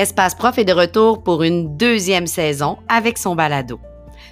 [0.00, 3.78] Espace Prof est de retour pour une deuxième saison avec son balado.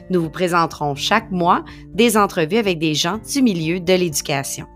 [0.08, 4.66] Nous vous présenterons chaque mois des entrevues avec des gens du milieu de l'éducation.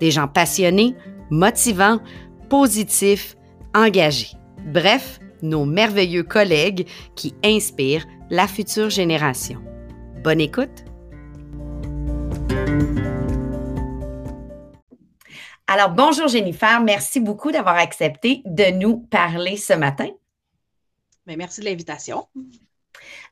[0.00, 0.96] Des gens passionnés,
[1.30, 2.00] motivants,
[2.48, 3.36] positifs,
[3.76, 4.32] engagés.
[4.66, 9.62] Bref, nos merveilleux collègues qui inspirent la future génération.
[10.24, 10.84] Bonne écoute!
[15.68, 20.08] Alors, bonjour Jennifer, merci beaucoup d'avoir accepté de nous parler ce matin.
[21.26, 22.28] Bien, merci de l'invitation.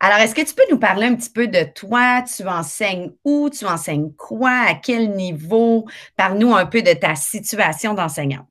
[0.01, 2.23] Alors, est-ce que tu peux nous parler un petit peu de toi?
[2.23, 3.51] Tu enseignes où?
[3.51, 4.51] Tu enseignes quoi?
[4.51, 5.87] À quel niveau?
[6.17, 8.49] Parle-nous un peu de ta situation d'enseignante.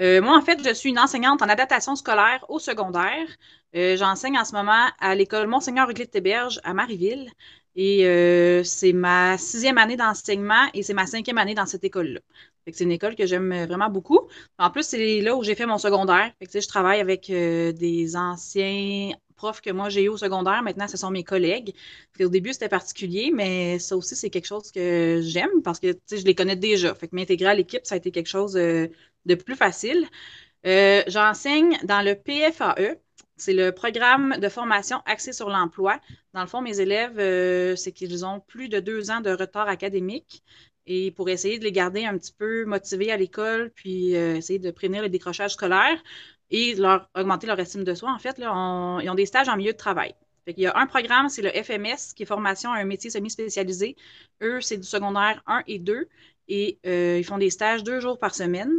[0.00, 3.26] Euh, moi, en fait, je suis une enseignante en adaptation scolaire au secondaire.
[3.74, 7.30] Euh, j'enseigne en ce moment à l'école Monseigneur Euclide Théberge à Marieville.
[7.76, 12.20] Et euh, c'est ma sixième année d'enseignement et c'est ma cinquième année dans cette école-là.
[12.72, 14.20] C'est une école que j'aime vraiment beaucoup.
[14.58, 16.32] En plus, c'est là où j'ai fait mon secondaire.
[16.40, 20.62] Je travaille avec euh, des anciens profs que moi j'ai eu au secondaire.
[20.62, 21.74] Maintenant, ce sont mes collègues.
[22.20, 26.24] au début, c'était particulier, mais ça aussi, c'est quelque chose que j'aime parce que je
[26.24, 26.94] les connais déjà.
[26.94, 28.88] Fait que m'intégrer à l'équipe, ça a été quelque chose euh,
[29.26, 30.06] de plus facile.
[30.64, 32.98] J'enseigne dans le PFAE,
[33.36, 36.00] c'est le programme de formation axé sur l'emploi.
[36.32, 39.68] Dans le fond, mes élèves, euh, c'est qu'ils ont plus de deux ans de retard
[39.68, 40.42] académique.
[40.86, 44.58] Et pour essayer de les garder un petit peu motivés à l'école, puis euh, essayer
[44.58, 46.02] de prévenir les décrochages scolaires
[46.50, 49.56] et leur augmenter leur estime de soi, en fait, là, ils ont des stages en
[49.56, 50.14] milieu de travail.
[50.46, 53.96] il y a un programme, c'est le FMS, qui est formation à un métier semi-spécialisé.
[54.42, 56.08] Eux, c'est du secondaire 1 et 2.
[56.48, 58.70] Et euh, ils font des stages deux jours par semaine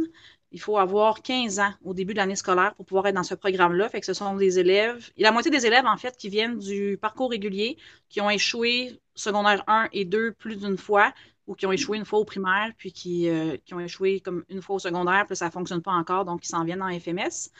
[0.52, 3.34] il faut avoir 15 ans au début de l'année scolaire pour pouvoir être dans ce
[3.34, 3.88] programme-là.
[3.88, 6.58] Fait que ce sont des élèves, et la moitié des élèves, en fait, qui viennent
[6.58, 7.76] du parcours régulier,
[8.08, 11.12] qui ont échoué secondaire 1 et 2 plus d'une fois,
[11.48, 14.44] ou qui ont échoué une fois au primaire, puis qui, euh, qui ont échoué comme
[14.48, 17.00] une fois au secondaire, puis ça ne fonctionne pas encore, donc ils s'en viennent en
[17.00, 17.50] FMS.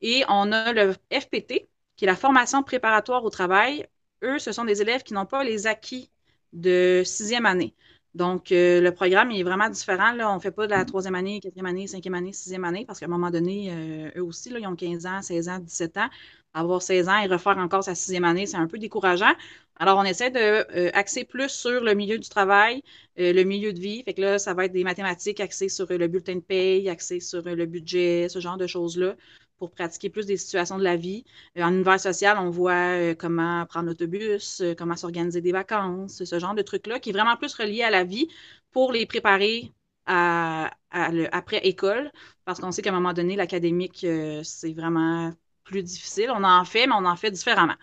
[0.00, 3.86] Et on a le FPT, qui est la formation préparatoire au travail.
[4.22, 6.10] Eux, ce sont des élèves qui n'ont pas les acquis
[6.52, 7.74] de sixième année.
[8.14, 10.12] Donc, euh, le programme est vraiment différent.
[10.12, 10.30] Là.
[10.30, 13.00] On ne fait pas de la troisième année, quatrième année, cinquième année, sixième année, parce
[13.00, 15.96] qu'à un moment donné, euh, eux aussi, là, ils ont 15 ans, 16 ans, 17
[15.96, 16.08] ans.
[16.54, 19.32] Avoir 16 ans et refaire encore sa sixième année, c'est un peu décourageant.
[19.82, 20.38] Alors, on essaie de
[20.76, 22.82] euh, plus sur le milieu du travail,
[23.16, 24.02] le milieu de vie.
[24.04, 27.20] Fait que là, ça va être des mathématiques axées sur le bulletin de paye, axées
[27.20, 29.16] sur le budget, ce genre de choses-là
[29.62, 31.24] pour pratiquer plus des situations de la vie.
[31.56, 36.24] Euh, en univers social, on voit euh, comment prendre l'autobus, euh, comment s'organiser des vacances,
[36.24, 38.26] ce genre de trucs-là, qui est vraiment plus relié à la vie
[38.72, 39.72] pour les préparer
[40.06, 42.10] à, après école,
[42.44, 44.04] parce qu'on sait qu'à un moment donné, l'académique,
[44.42, 45.32] c'est vraiment
[45.62, 46.32] plus difficile.
[46.34, 47.76] On en fait, mais on en fait différemment.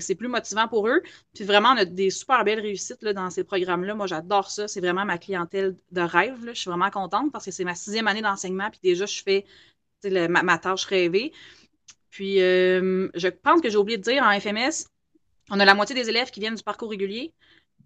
[0.00, 1.02] C'est plus motivant pour eux.
[1.34, 3.94] Puis vraiment, on a des super belles réussites dans ces programmes-là.
[3.94, 4.68] Moi, j'adore ça.
[4.68, 6.38] C'est vraiment ma clientèle de rêve.
[6.46, 8.70] Je suis vraiment contente parce que c'est ma sixième année d'enseignement.
[8.70, 9.44] Puis déjà, je fais
[10.28, 11.32] ma, tâche rêvée.
[12.10, 14.88] Puis, euh, je pense que j'ai oublié de dire, en FMS,
[15.50, 17.32] on a la moitié des élèves qui viennent du parcours régulier.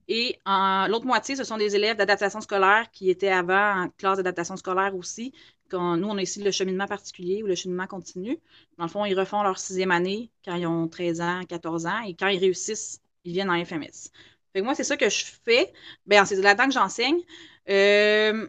[0.09, 4.57] Et l'autre moitié, ce sont des élèves d'adaptation scolaire qui étaient avant en classe d'adaptation
[4.57, 5.33] scolaire aussi.
[5.69, 8.39] Quand, nous, on a ici le cheminement particulier ou le cheminement continu.
[8.79, 12.01] Dans le fond, ils refont leur sixième année quand ils ont 13 ans, 14 ans.
[12.03, 14.11] Et quand ils réussissent, ils viennent en FMS.
[14.57, 15.73] Moi, c'est ça que je fais.
[16.07, 17.21] Bien, c'est là-dedans que j'enseigne.
[17.69, 18.49] Euh,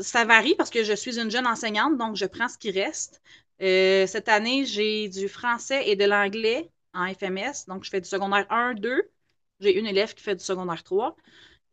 [0.00, 3.22] ça varie parce que je suis une jeune enseignante, donc je prends ce qui reste.
[3.62, 8.08] Euh, cette année, j'ai du français et de l'anglais en FMS, donc je fais du
[8.08, 9.10] secondaire 1, 2.
[9.60, 11.16] J'ai une élève qui fait du secondaire 3.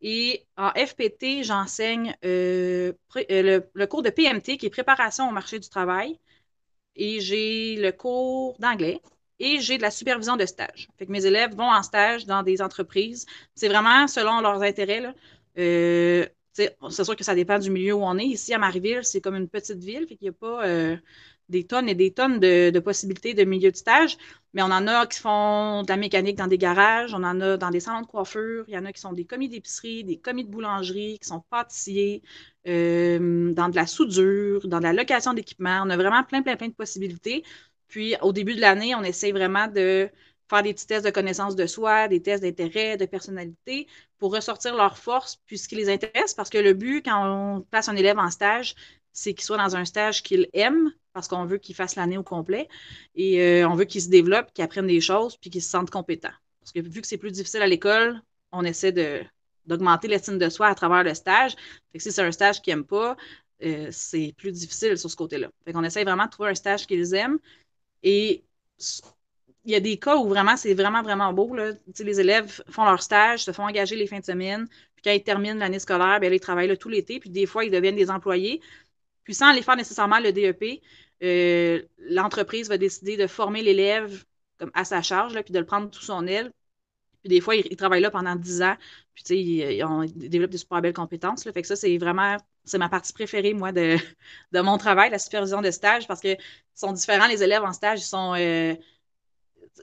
[0.04, 2.94] Et en FPT, j'enseigne euh,
[3.32, 6.20] euh, le, cours de PMT, qui est préparation au marché du travail.
[6.96, 9.02] Et j'ai le cours d'anglais.
[9.40, 10.90] Et j'ai de la supervision de stage.
[10.98, 13.26] Fait que mes élèves vont en stage dans des entreprises.
[13.56, 15.02] C'est vraiment selon leurs intérêts.
[15.02, 15.14] Là
[16.54, 18.26] c'est sûr que ça dépend du milieu où on est.
[18.26, 20.96] Ici, à Marieville, c'est comme une petite ville, fait qu'il n'y a pas euh,
[21.50, 24.18] des tonnes et des tonnes de, possibilités de milieu de stage,
[24.54, 27.58] mais on en a qui font de la mécanique dans des garages, on en a
[27.58, 30.18] dans des salons de coiffure, il y en a qui sont des commis d'épicerie, des
[30.18, 32.22] commis de boulangerie, qui sont pâtissiers,
[32.68, 35.82] euh, dans de la soudure, dans de la location d'équipement.
[35.86, 37.44] On a vraiment plein, plein, plein de possibilités.
[37.88, 40.10] Puis, au début de l'année, on essaie vraiment de
[40.50, 43.88] faire des petits tests de connaissance de soi, des tests d'intérêt, de personnalité,
[44.18, 47.62] pour ressortir leurs forces, puis ce qui les intéresse, parce que le but, quand on
[47.62, 48.76] place un élève en stage,
[49.14, 52.24] c'est qu'il soit dans un stage qu'il aime, parce qu'on veut qu'il fasse l'année au
[52.24, 52.68] complet,
[53.16, 55.90] et euh, on veut qu'il se développe, qu'il apprenne des choses, puis qu'il se sente
[55.90, 56.32] compétent.
[56.60, 58.22] Parce que vu que c'est plus difficile à l'école,
[58.52, 59.22] on essaie de,
[59.66, 61.56] d'augmenter l'estime de soi à travers le stage.
[61.96, 63.16] Si c'est un stage qu'ils n'aiment pas,
[63.64, 65.50] euh, c'est plus difficile sur ce côté-là.
[65.66, 67.40] Fait qu'on essaie vraiment de trouver un stage qu'ils aiment.
[68.02, 68.44] Et
[69.66, 71.54] il y a des cas où vraiment, c'est vraiment, vraiment beau.
[71.56, 71.72] Là.
[72.00, 75.24] Les élèves font leur stage, se font engager les fins de semaine, puis quand ils
[75.24, 78.62] terminent l'année scolaire, bien, ils travaillent tout l'été, puis des fois, ils deviennent des employés.
[79.24, 80.82] Puis sans aller faire nécessairement le DEP,
[81.24, 84.26] euh, l'entreprise va décider de former l'élève
[84.60, 86.52] comme à sa charge, là, puis de le prendre sous son aile.
[87.22, 88.76] Puis des fois, ils, travaillent là pendant 10 ans,
[89.14, 91.46] puis tu sais, ils, développent des super belles compétences.
[91.46, 91.54] Là.
[91.54, 92.36] Fait que ça, c'est vraiment,
[92.66, 93.96] c'est ma partie préférée, moi, de,
[94.52, 96.36] de mon travail, la supervision de stage, parce que
[96.76, 98.76] sont différents, les élèves en stage, ils sont, euh,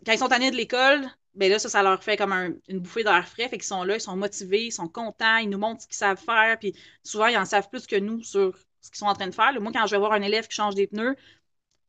[0.05, 2.33] quand ils sont tannés de l'école, ben là, ça, ça leur fait comme
[2.69, 3.49] une bouffée d'air frais.
[3.49, 5.97] Fait qu'ils sont là, ils sont motivés, ils sont contents, ils nous montrent ce qu'ils
[5.97, 6.59] savent faire.
[6.59, 9.35] Puis souvent, ils en savent plus que nous sur ce qu'ils sont en train de
[9.35, 9.53] faire.
[9.61, 11.17] moi, quand je vais voir un élève qui change des pneus,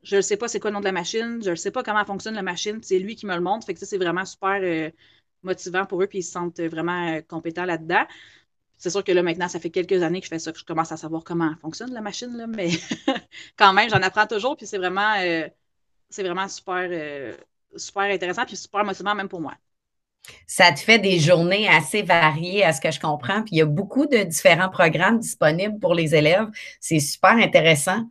[0.03, 1.83] je ne sais pas c'est quoi le nom de la machine, je ne sais pas
[1.83, 3.65] comment fonctionne la machine, c'est lui qui me le montre.
[3.65, 4.89] Fait que ça, c'est vraiment super euh,
[5.43, 8.05] motivant pour eux, puis ils se sentent vraiment euh, compétents là-dedans.
[8.77, 10.65] C'est sûr que là, maintenant, ça fait quelques années que je fais ça, que je
[10.65, 12.69] commence à savoir comment fonctionne la machine, mais
[13.57, 15.47] quand même, j'en apprends toujours, puis c'est vraiment, euh,
[16.09, 17.35] c'est vraiment super,
[17.75, 19.55] super intéressant, puis super motivant même pour moi.
[20.47, 23.41] Ça te fait des journées assez variées à ce que je comprends.
[23.41, 26.47] Puis il y a beaucoup de différents programmes disponibles pour les élèves.
[26.79, 28.03] C'est super intéressant.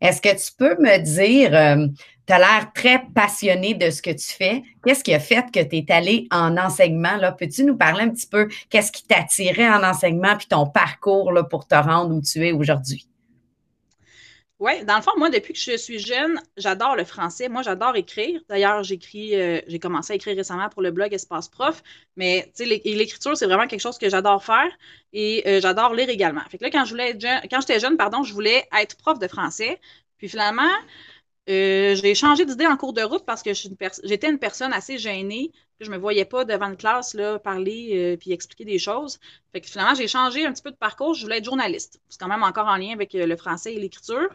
[0.00, 1.86] Est-ce que tu peux me dire, euh,
[2.26, 4.62] tu as l'air très passionné de ce que tu fais.
[4.84, 7.18] Qu'est-ce qui a fait que tu es allé en enseignement?
[7.38, 11.44] Peux-tu nous parler un petit peu qu'est-ce qui t'attirait en enseignement puis ton parcours là,
[11.44, 13.06] pour te rendre où tu es aujourd'hui?
[14.58, 17.48] Oui, dans le fond, moi, depuis que je suis jeune, j'adore le français.
[17.50, 18.40] Moi, j'adore écrire.
[18.48, 21.82] D'ailleurs, j'écris, euh, j'ai commencé à écrire récemment pour le blog Espace Prof.
[22.16, 24.68] Mais l'écriture, c'est vraiment quelque chose que j'adore faire
[25.12, 26.40] et euh, j'adore lire également.
[26.50, 26.96] Fait que là, quand je
[27.60, 29.78] j'étais jeune, pardon, je voulais être prof de français.
[30.16, 30.72] Puis finalement,
[31.50, 35.52] euh, j'ai changé d'idée en cours de route parce que j'étais une personne assez gênée.
[35.80, 39.18] Je me voyais pas devant une classe là, parler puis expliquer des choses.
[39.52, 41.14] Fait que finalement, j'ai changé un petit peu de parcours.
[41.14, 42.00] Je voulais être journaliste.
[42.08, 44.28] C'est quand même encore en lien avec le français et l'écriture.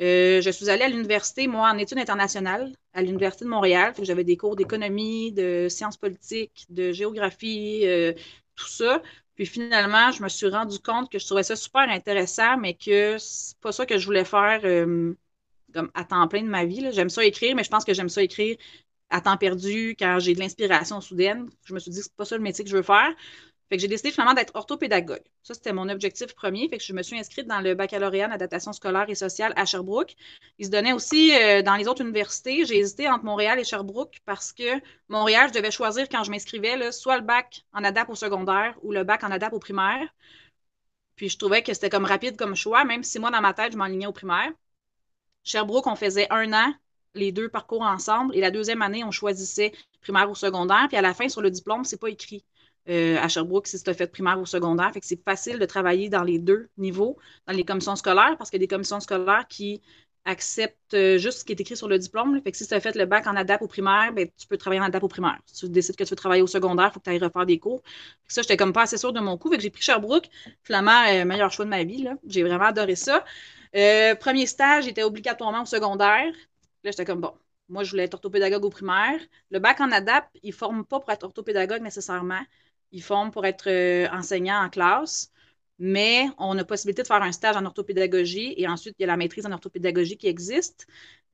[0.00, 3.94] Euh, je suis allée à l'université, moi, en études internationales, à l'Université de Montréal.
[4.02, 8.12] J'avais des cours d'économie, de sciences politiques, de géographie, euh,
[8.56, 9.02] tout ça.
[9.36, 13.18] Puis finalement, je me suis rendu compte que je trouvais ça super intéressant, mais que
[13.18, 15.14] c'est pas ça que je voulais faire euh,
[15.72, 16.86] comme à temps plein de ma vie.
[16.92, 18.56] J'aime ça écrire, mais je pense que j'aime ça écrire
[19.14, 21.48] à temps perdu quand j'ai de l'inspiration soudaine.
[21.64, 23.14] Je me suis dit que c'est pas ça le métier que je veux faire.
[23.68, 25.22] Fait que j'ai décidé finalement d'être orthopédagogue.
[25.44, 26.68] Ça, c'était mon objectif premier.
[26.68, 29.66] Fait que je me suis inscrite dans le baccalauréat en adaptation scolaire et sociale à
[29.66, 30.16] Sherbrooke.
[30.58, 32.64] Il se donnait aussi euh, dans les autres universités.
[32.66, 36.90] J'ai hésité entre Montréal et Sherbrooke parce que Montréal, je devais choisir quand je m'inscrivais
[36.90, 40.08] soit le bac en adap au secondaire ou le bac en adap au primaire.
[41.14, 43.72] Puis je trouvais que c'était comme rapide comme choix, même si moi, dans ma tête,
[43.72, 44.50] je m'enlignais au primaire.
[45.44, 46.74] Sherbrooke, on faisait un an
[47.14, 48.36] les deux parcours ensemble.
[48.36, 50.86] Et la deuxième année, on choisissait primaire ou secondaire.
[50.88, 52.44] Puis à la fin, sur le diplôme, c'est pas écrit.
[52.90, 54.92] Euh, à Sherbrooke si tu as fait primaire ou secondaire.
[54.92, 57.16] Fait que c'est facile de travailler dans les deux niveaux,
[57.46, 59.80] dans les commissions scolaires, parce qu'il y a des commissions scolaires qui
[60.26, 62.38] acceptent euh, juste ce qui est écrit sur le diplôme.
[62.42, 64.58] Fait que si tu as fait le bac en ADAP au primaire, ben, tu peux
[64.58, 65.38] travailler en ADAP au primaire.
[65.46, 67.46] Si tu décides que tu veux travailler au secondaire, il faut que tu ailles refaire
[67.46, 67.82] des cours.
[68.28, 69.50] ça, j'étais comme pas assez sûre de mon coup.
[69.50, 70.28] Fait que j'ai pris Sherbrooke,
[70.62, 72.06] finalement, euh, meilleur choix de ma vie.
[72.26, 73.24] J'ai vraiment adoré ça.
[74.20, 76.32] premier stage était obligatoirement au secondaire.
[76.84, 77.32] Là, j'étais comme bon.
[77.68, 79.20] Moi, je voulais être orthopédagogue au primaire.
[79.50, 82.42] Le bac en ADAP, il ne forme pas pour être orthopédagogue nécessairement
[82.94, 85.32] ils forment pour être euh, enseignants en classe,
[85.78, 89.08] mais on a possibilité de faire un stage en orthopédagogie et ensuite, il y a
[89.08, 90.86] la maîtrise en orthopédagogie qui existe.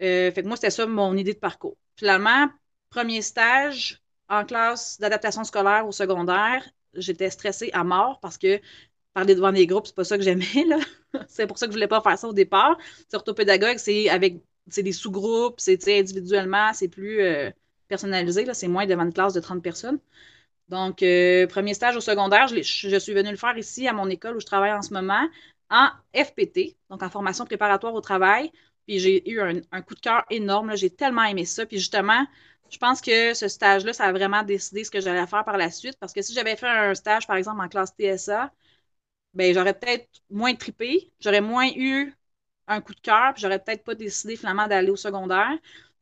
[0.03, 1.77] Euh, fait que moi, c'était ça mon idée de parcours.
[1.97, 2.49] Finalement,
[2.89, 8.61] premier stage en classe d'adaptation scolaire au secondaire, j'étais stressée à mort parce que
[9.13, 10.47] parler devant des groupes, c'est pas ça que j'aimais.
[11.29, 12.79] c'est pour ça que je voulais pas faire ça au départ.
[13.09, 14.43] C'est orthopédagogue, c'est avec
[14.77, 17.51] des sous-groupes, c'est individuellement, c'est plus euh,
[17.89, 19.99] personnalisé, c'est moins devant une classe de 30 personnes.
[20.69, 24.37] Donc, euh, premier stage au secondaire, je, suis venue le faire ici à mon école
[24.37, 25.29] où je travaille en ce moment,
[25.71, 28.53] en FPT, donc en formation préparatoire au travail.
[28.87, 30.77] Puis j'ai eu un, coup de cœur énorme.
[30.77, 31.67] J'ai tellement aimé ça.
[31.67, 32.25] Puis justement,
[32.71, 35.71] je pense que ce stage-là, ça a vraiment décidé ce que j'allais faire par la
[35.71, 35.97] suite.
[36.01, 38.53] Parce que si j'avais fait un stage, par exemple, en classe TSA,
[39.35, 42.13] ben j'aurais peut-être moins trippé, j'aurais moins eu
[42.71, 45.51] un coup de cœur, puis j'aurais peut-être pas décidé finalement d'aller au secondaire.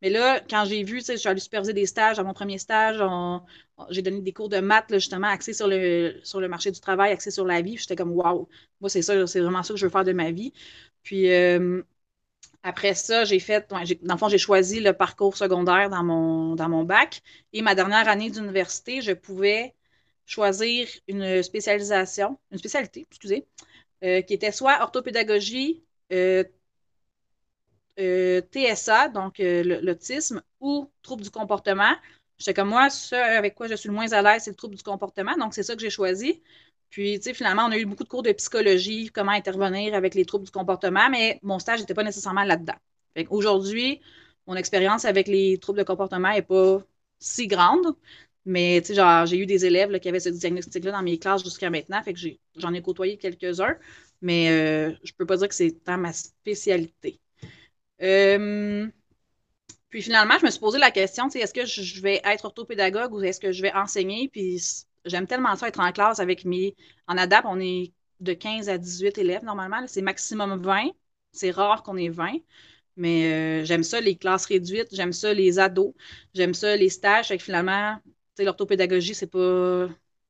[0.03, 2.99] Mais là, quand j'ai vu, je suis allée superviser des stages à mon premier stage,
[3.91, 7.13] j'ai donné des cours de maths, justement, axés sur le, sur le marché du travail,
[7.13, 7.77] axés sur la vie.
[7.77, 8.49] J'étais comme, waouh,
[8.81, 10.53] moi, c'est ça, c'est vraiment ça que je veux faire de ma vie.
[11.03, 11.83] Puis, euh,
[12.63, 16.69] après ça, j'ai fait, dans le fond, j'ai choisi le parcours secondaire dans mon, dans
[16.69, 17.23] mon bac.
[17.53, 19.75] Et ma dernière année d'université, je pouvais
[20.27, 23.47] choisir une spécialisation, une spécialité, excusez,
[24.05, 25.83] euh, qui était soit orthopédagogie,
[26.13, 26.45] euh,
[27.99, 31.95] euh, TSA, donc euh, l'autisme, ou trouble du comportement.
[32.39, 34.77] J'étais comme moi, ce avec quoi je suis le moins à l'aise, c'est le trouble
[34.77, 35.37] du comportement.
[35.37, 36.43] Donc, c'est ça que j'ai choisi.
[36.91, 40.15] Puis, tu sais, finalement, on a eu beaucoup de cours de psychologie, comment intervenir avec
[40.15, 42.77] les troubles du comportement, mais mon stage n'était pas nécessairement là-dedans.
[43.31, 44.01] Aujourd'hui,
[44.47, 46.81] mon expérience avec les troubles de comportement n'est pas
[47.19, 47.95] si grande,
[48.45, 51.45] mais tu sais, genre, j'ai eu des élèves qui avaient ce diagnostic-là dans mes classes
[51.45, 52.21] jusqu'à maintenant, fait que
[52.57, 53.77] j'en ai, côtoyé quelques-uns.
[54.23, 57.21] Mais euh, je peux pas dire que c'est tant ma spécialité.
[58.03, 58.89] Euh,
[59.91, 63.23] puis finalement, je me suis posé la question, est-ce que je vais être orthopédagogue ou
[63.23, 64.29] est-ce que je vais enseigner?
[64.29, 64.61] Puis
[65.05, 66.77] j'aime tellement ça être en classe avec mes...
[67.07, 69.87] En ADAP, on est de 15 à 18 élèves normalement.
[69.87, 70.91] C'est maximum 20.
[71.33, 72.33] C'est rare qu'on ait 20.
[72.97, 75.95] Mais euh, j'aime ça, les classes réduites, j'aime ça, les ados,
[76.35, 77.29] j'aime ça, les stages.
[77.29, 77.97] Fait que finalement,
[78.39, 79.89] l'orthopédagogie, c'est pas.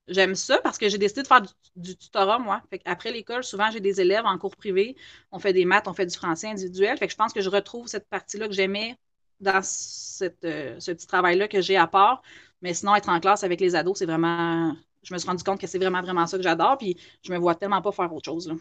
[0.08, 1.42] J'aime ça parce que j'ai décidé de faire
[1.76, 2.62] du, tutorat, moi.
[2.86, 4.96] Après l'école, souvent, j'ai des élèves en cours privé.
[5.32, 6.96] On fait des maths, on fait du français individuel.
[6.96, 8.96] Fait que je pense que je retrouve cette partie-là que j'aimais
[9.40, 12.22] dans euh, ce petit travail-là que j'ai à part.
[12.62, 14.74] Mais sinon, être en classe avec les ados, c'est vraiment.
[15.02, 16.78] Je me suis rendu compte que c'est vraiment, vraiment ça que j'adore.
[16.78, 18.52] Puis je me vois tellement pas faire autre chose.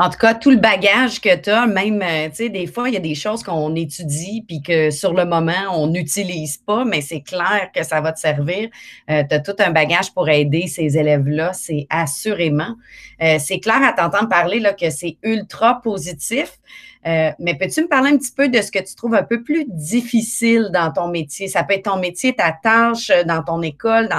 [0.00, 2.88] En tout cas, tout le bagage que tu as, même, euh, tu sais, des fois,
[2.88, 6.84] il y a des choses qu'on étudie puis que sur le moment, on n'utilise pas,
[6.84, 8.68] mais c'est clair que ça va te servir.
[9.10, 12.76] Euh, tu as tout un bagage pour aider ces élèves-là, c'est assurément.
[13.20, 16.58] Euh, c'est clair à t'entendre parler là, que c'est ultra positif.
[17.04, 19.64] Mais peux-tu me parler un petit peu de ce que tu trouves un peu plus
[19.66, 21.48] difficile dans ton métier?
[21.48, 24.10] Ça peut être ton métier, ta tâche dans ton école,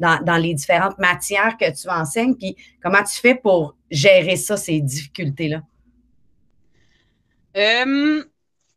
[0.00, 4.80] dans, les différentes matières que tu enseignes, puis comment tu fais pour gérer ça, ces
[4.80, 5.62] difficultés-là?
[7.56, 8.24] Euh,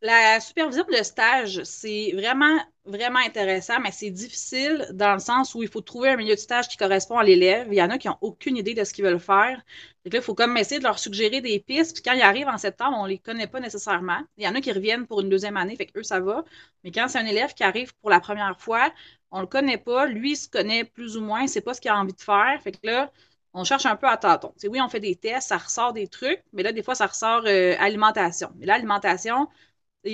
[0.01, 5.61] la supervision de stage, c'est vraiment, vraiment intéressant, mais c'est difficile dans le sens où
[5.61, 7.67] il faut trouver un milieu de stage qui correspond à l'élève.
[7.69, 9.57] Il y en a qui n'ont aucune idée de ce qu'ils veulent faire.
[10.03, 11.93] Donc là, il faut comme essayer de leur suggérer des pistes.
[11.93, 14.21] Puis quand ils arrivent en septembre, on ne les connaît pas nécessairement.
[14.37, 16.43] Il y en a qui reviennent pour une deuxième année, fait eux, ça va.
[16.83, 18.91] Mais quand c'est un élève qui arrive pour la première fois,
[19.29, 20.07] on ne le connaît pas.
[20.07, 22.59] Lui, il se connaît plus ou moins, c'est pas ce qu'il a envie de faire.
[22.63, 23.11] Fait que là,
[23.53, 24.53] on cherche un peu à tâtons.
[24.69, 27.43] oui, on fait des tests, ça ressort des trucs, mais là, des fois, ça ressort
[27.45, 28.51] euh, alimentation.
[28.57, 29.47] Mais l'alimentation,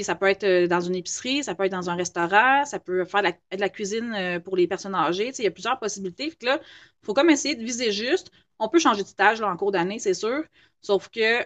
[0.01, 3.05] ça peut être euh, dans une épicerie, ça peut être dans un restaurant, ça peut
[3.05, 5.31] faire de la, cuisine euh, pour les personnes âgées.
[5.37, 6.33] Il y a plusieurs possibilités.
[6.41, 8.31] là, il faut comme essayer de viser juste.
[8.59, 10.43] On peut changer de stage là, en cours d'année, c'est sûr.
[10.81, 11.45] Sauf que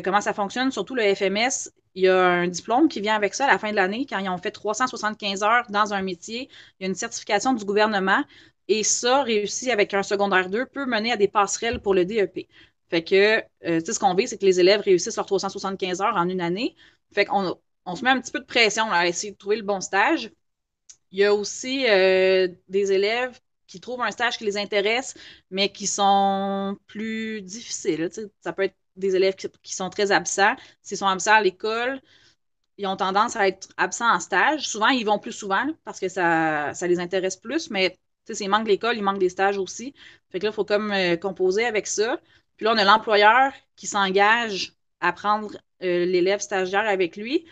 [0.00, 3.44] comment ça fonctionne, surtout le FMS, il y a un diplôme qui vient avec ça
[3.44, 4.06] à la fin de l'année.
[4.08, 6.48] Quand ils ont fait 375 heures dans un métier,
[6.78, 8.24] il y a une certification du gouvernement.
[8.68, 12.48] Et ça, réussi avec un secondaire 2, peut mener à des passerelles pour le DEP.
[12.88, 16.16] Fait que, tu sais, ce qu'on veut, c'est que les élèves réussissent leurs 375 heures
[16.16, 16.74] en une année.
[17.12, 17.56] Fait qu'on
[17.86, 20.30] on se met un petit peu de pression à essayer de trouver le bon stage.
[21.10, 25.14] Il y a aussi euh, des élèves qui trouvent un stage qui les intéresse,
[25.50, 28.10] mais qui sont plus difficiles.
[28.40, 30.54] Ça peut être des élèves qui, sont très absents.
[30.82, 32.00] S'ils sont absents à l'école,
[32.78, 34.68] ils ont tendance à être absents en stage.
[34.68, 37.98] Souvent, ils vont plus souvent parce que ça, les intéresse plus, mais
[38.32, 39.94] s'il manque l'école, il manque des stages aussi.
[40.30, 42.20] Fait que là, il faut comme euh, composer avec ça.
[42.56, 45.52] Puis là, on a l'employeur qui s'engage à prendre
[45.82, 47.46] euh, l'élève stagiaire avec lui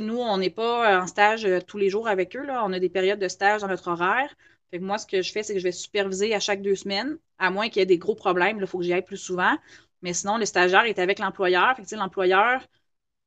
[0.00, 2.46] nous, on n'est pas en stage euh, tous les jours avec eux.
[2.48, 4.34] On a des périodes de stage dans notre horaire.
[4.70, 6.74] Fait que moi, ce que je fais, c'est que je vais superviser à chaque deux
[6.74, 8.58] semaines, à moins qu'il y ait des gros problèmes.
[8.60, 9.56] Il faut que j'y aille plus souvent.
[10.02, 11.76] Mais sinon, le stagiaire est avec l'employeur.
[11.92, 12.62] l'employeur,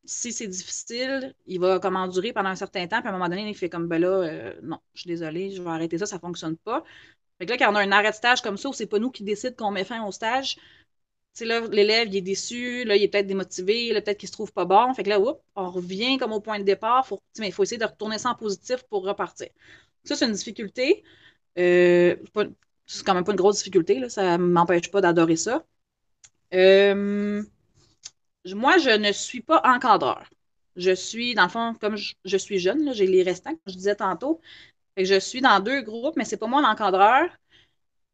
[0.07, 2.99] si c'est difficile, il va comme endurer pendant un certain temps.
[3.01, 5.51] Puis à un moment donné, il fait comme ben là, euh, non, je suis désolée,
[5.51, 6.83] je vais arrêter ça, ça ne fonctionne pas.
[7.39, 8.99] Fait que là, quand on a un arrêt de stage comme ça, où c'est pas
[8.99, 10.57] nous qui décide qu'on met fin au stage,
[11.41, 14.93] l'élève, il est déçu, là, il est peut-être démotivé, peut-être qu'il se trouve pas bon.
[14.93, 15.19] Fait que là,
[15.55, 17.05] on revient comme au point de départ.
[17.05, 19.49] Faut, mais il faut essayer de retourner ça en positif pour repartir.
[20.03, 21.03] Ça, c'est une difficulté.
[21.59, 22.15] Euh,
[22.85, 25.65] c'est quand même pas une grosse difficulté, là, ça ne m'empêche pas d'adorer ça.
[26.53, 27.43] Euh,
[28.55, 30.29] moi, je ne suis pas encadreur.
[30.75, 33.95] Je suis, dans le fond, comme je, suis jeune, j'ai les restants, comme je disais
[33.95, 34.41] tantôt.
[34.97, 37.29] je suis dans deux groupes, mais c'est pas moi l'encadreur.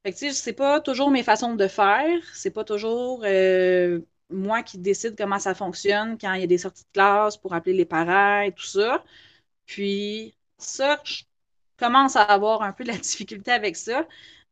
[0.05, 4.01] Fait que, tu sais, c'est pas toujours mes façons de faire, c'est pas toujours euh,
[4.29, 7.53] moi qui décide comment ça fonctionne quand il y a des sorties de classe pour
[7.53, 9.03] appeler les parents et tout ça.
[9.65, 11.23] Puis, ça, je
[11.77, 14.07] commence à avoir un peu de la difficulté avec ça.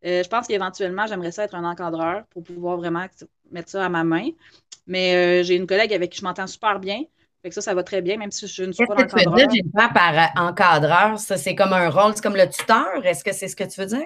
[0.06, 3.06] Euh, je pense qu'éventuellement, j'aimerais ça être un encadreur pour pouvoir vraiment
[3.52, 4.30] mettre ça à ma main.
[4.92, 7.02] Mais euh, j'ai une collègue avec qui je m'entends super bien.
[7.42, 9.16] Fait que ça, ça va très bien, même si je ne suis pas encadreur.
[9.16, 11.18] Qu'est-ce que tu veux dire, par encadreur?
[11.18, 13.06] Ça, c'est comme un rôle, c'est comme le tuteur?
[13.06, 14.06] Est-ce que c'est ce que tu veux dire?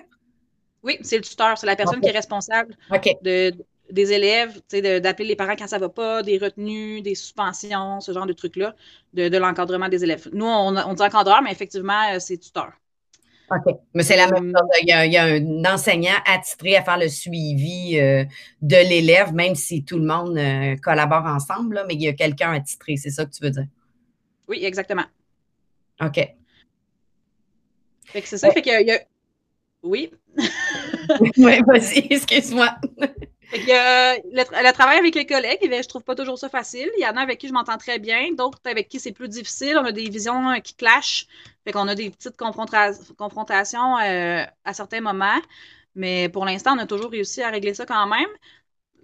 [0.83, 2.77] Oui, c'est le tuteur, c'est la personne qui est responsable
[3.23, 3.51] de,
[3.89, 4.61] des élèves,
[5.01, 8.33] d'appeler les parents quand ça ne va pas, des retenues, des suspensions, ce genre de
[8.33, 8.75] trucs-là,
[9.13, 10.29] de, l'encadrement des élèves.
[10.33, 12.73] Nous, on, on dit encadreur, mais effectivement, euh, c'est tuteur.
[13.51, 13.75] OK.
[13.93, 14.69] Mais c'est la même euh, chose.
[14.81, 18.25] Il y, a, un enseignant attitré à faire le suivi euh,
[18.61, 20.39] de l'élève, même si tout le monde
[20.81, 23.67] collabore ensemble, mais il y a quelqu'un attitré, c'est ça que tu veux dire?
[24.47, 25.05] Oui, exactement.
[26.01, 26.19] OK.
[28.13, 28.99] c'est ça, fait qu'il y a,
[29.83, 30.11] oui.
[31.37, 32.75] oui, vas-y, excuse-moi.
[33.51, 36.89] Le, travail avec les collègues, je je trouve pas toujours ça facile.
[36.97, 39.29] Il y en a avec qui je m'entends très bien, d'autres avec qui c'est plus
[39.29, 39.77] difficile.
[39.77, 41.27] On a des visions euh, qui clashent.
[41.63, 45.39] Fait qu'on a des petites confrontations euh, à certains moments.
[45.95, 48.27] Mais pour l'instant, on a toujours réussi à régler ça quand même.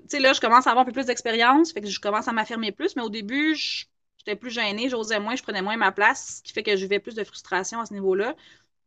[0.09, 2.95] sais, là, je commence à avoir un peu plus d'expérience, je commence à m'affirmer plus,
[2.95, 6.53] mais au début, j'étais plus gênée, j'osais moins, je prenais moins ma place, ce qui
[6.53, 8.35] fait que je vivais plus de frustration à ce niveau-là.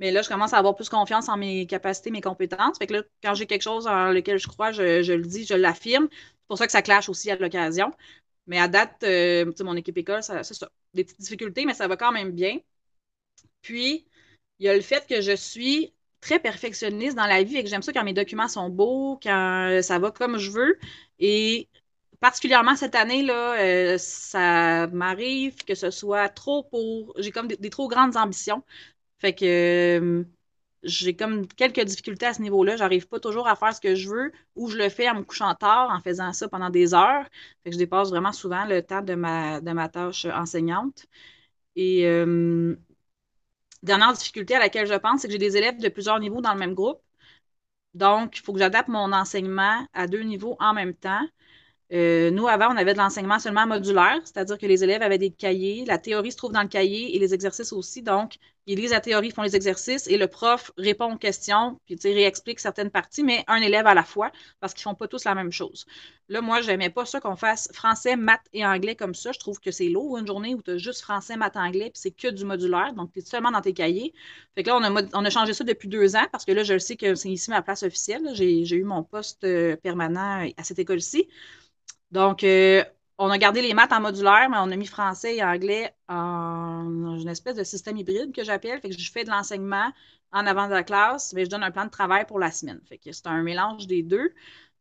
[0.00, 2.78] Mais là, je commence à avoir plus confiance en mes capacités, mes compétences.
[2.78, 5.54] Fait que là, quand j'ai quelque chose en lequel je crois, je, le dis, je
[5.54, 6.08] l'affirme.
[6.10, 7.92] C'est pour ça que ça clash aussi à l'occasion.
[8.46, 10.68] Mais à date, euh, mon équipe école, c'est ça.
[10.94, 12.58] Des petites difficultés, mais ça va quand même bien.
[13.62, 14.06] Puis,
[14.58, 17.68] il y a le fait que je suis très perfectionniste dans la vie et que
[17.68, 20.78] j'aime ça quand mes documents sont beaux, quand ça va comme je veux.
[21.18, 21.68] Et
[22.20, 27.12] particulièrement cette année, là, euh, ça m'arrive que ce soit trop pour.
[27.18, 28.62] J'ai comme des, trop grandes ambitions.
[29.18, 29.44] Fait que
[30.00, 30.24] euh,
[30.82, 32.76] j'ai comme quelques difficultés à ce niveau-là.
[32.76, 35.22] J'arrive pas toujours à faire ce que je veux ou je le fais en me
[35.24, 37.24] couchant tard, en faisant ça pendant des heures.
[37.64, 41.06] Fait que je dépasse vraiment souvent le temps de ma, de ma tâche enseignante.
[41.76, 42.76] Et euh,
[43.82, 46.52] dernière difficulté à laquelle je pense, c'est que j'ai des élèves de plusieurs niveaux dans
[46.54, 47.00] le même groupe.
[47.94, 51.26] Donc, il faut que j'adapte mon enseignement à deux niveaux en même temps.
[51.94, 55.30] Euh, nous, avant, on avait de l'enseignement seulement modulaire, c'est-à-dire que les élèves avaient des
[55.30, 58.02] cahiers, la théorie se trouve dans le cahier et les exercices aussi.
[58.02, 61.96] Donc, ils lisent la théorie, font les exercices et le prof répond aux questions, puis
[62.02, 65.24] réexplique certaines parties, mais un élève à la fois, parce qu'ils ne font pas tous
[65.24, 65.86] la même chose.
[66.28, 69.30] Là, moi, je n'aimais pas ça qu'on fasse français, maths et anglais comme ça.
[69.30, 72.00] Je trouve que c'est lourd une journée où tu as juste français, maths, anglais, puis
[72.00, 74.12] c'est que du modulaire, donc tu es seulement dans tes cahiers.
[74.56, 76.64] Fait que là, on a, on a changé ça depuis deux ans, parce que là,
[76.64, 78.30] je le sais que c'est ici ma place officielle.
[78.32, 81.28] J'ai eu mon poste euh, permanent à cette école-ci.
[82.14, 82.84] Donc, euh,
[83.18, 87.18] on a gardé les maths en modulaire, mais on a mis français et anglais en
[87.18, 88.80] une espèce de système hybride que j'appelle.
[88.80, 89.90] Fait que je fais de l'enseignement
[90.32, 92.80] en avant de la classe, mais je donne un plan de travail pour la semaine.
[92.88, 94.32] Fait que c'est un mélange des deux.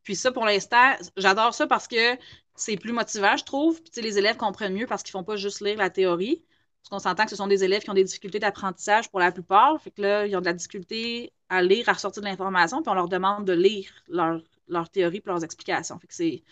[0.03, 2.17] Puis ça, pour l'instant, j'adore ça parce que
[2.53, 3.81] c'est plus motivant, je trouve.
[3.81, 6.43] Puis les élèves comprennent mieux parce qu'ils ne font pas juste lire la théorie.
[6.83, 9.31] Parce qu'on s'entend que ce sont des élèves qui ont des difficultés d'apprentissage pour la
[9.31, 9.81] plupart.
[9.81, 12.91] Fait que là, ils ont de la difficulté à lire, à ressortir de l'information, puis
[12.91, 15.97] on leur demande de lire leur, leur théorie et leurs explications.
[15.97, 16.43] Fait que c'est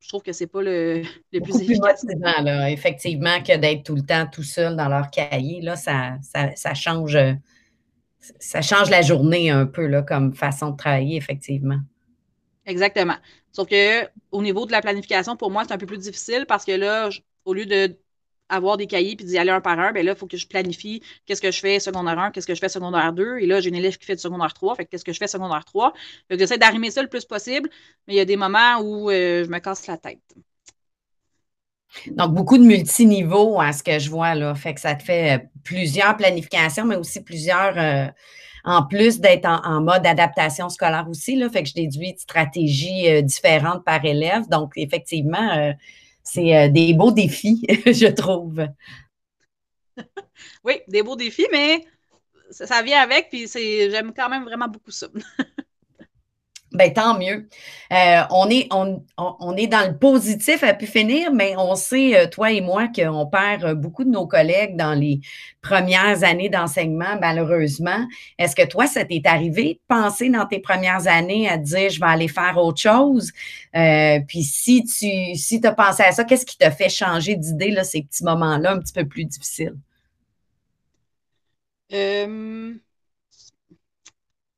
[0.00, 1.02] je trouve que c'est pas le,
[1.32, 2.04] le plus efficace.
[2.20, 6.74] là, effectivement, que d'être tout le temps tout seul dans leur cahier, là, ça, ça,
[6.74, 7.18] change
[8.38, 11.78] ça change la journée un peu là, comme façon de travailler, effectivement.
[12.66, 13.16] Exactement.
[13.52, 16.64] Sauf que au niveau de la planification, pour moi, c'est un peu plus difficile parce
[16.64, 17.08] que là,
[17.44, 17.96] au lieu de
[18.48, 20.46] avoir des cahiers puis d'y aller un par un, bien là, il faut que je
[20.46, 23.38] planifie qu'est-ce que je fais secondaire 1, qu'est-ce que je fais secondaire 2.
[23.38, 25.26] Et là, j'ai une élève qui fait de secondaire 3, fait qu'est-ce que je fais
[25.26, 25.92] secondaire 3.
[26.28, 27.68] Fait j'essaie d'arrimer ça le plus possible,
[28.06, 30.18] mais il y a des moments où euh, je me casse la tête.
[32.08, 34.54] Donc, beaucoup de multiniveaux à ce que je vois, là.
[34.54, 38.06] Fait que ça te fait euh, plusieurs planifications, mais aussi plusieurs, euh,
[38.64, 41.48] en plus d'être en, mode adaptation scolaire aussi, là.
[41.48, 44.48] Fait que je déduis de stratégies différentes par élève.
[44.50, 45.72] Donc, effectivement,
[46.30, 48.66] c'est euh, des beaux défis, je trouve.
[50.64, 51.84] oui, des beaux défis, mais
[52.50, 55.08] ça, vient avec, puis j'aime quand même vraiment beaucoup ça.
[56.78, 57.48] Ben, tant mieux.
[57.92, 58.68] Euh, on, est,
[59.66, 63.64] dans le positif à pu finir, mais on sait, euh, toi et moi, qu'on perd
[63.64, 65.20] euh, beaucoup de nos collègues dans les
[65.60, 68.06] premières années d'enseignement, malheureusement.
[68.38, 71.98] Est-ce que toi, ça t'est arrivé de penser dans tes premières années à dire je
[71.98, 73.32] vais aller faire autre chose?
[74.28, 77.82] puis si tu si as pensé à ça, qu'est-ce qui t'a fait changer d'idée, là,
[77.82, 79.74] ces petits moments-là, un petit peu plus difficiles?